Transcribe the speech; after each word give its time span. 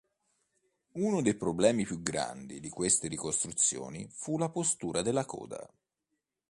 Uno 0.93 1.21
dei 1.21 1.35
problemi 1.35 1.83
più 1.85 2.01
grandi 2.01 2.59
di 2.59 2.69
queste 2.69 3.07
ricostruzioni 3.07 4.07
fu 4.09 4.35
la 4.39 4.49
postura 4.49 5.03
della 5.03 5.25
coda. 5.25 5.63